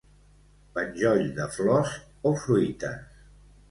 Penjoll 0.77 1.29
de 1.37 1.47
flors 1.59 1.95
o 2.31 2.35
fruites. 2.49 3.03